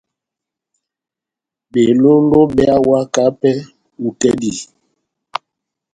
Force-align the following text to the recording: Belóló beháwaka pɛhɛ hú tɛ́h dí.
Belóló 1.71 2.41
beháwaka 2.55 3.23
pɛhɛ 3.39 3.61
hú 3.97 4.07
tɛ́h 4.19 4.35
dí. 4.41 4.51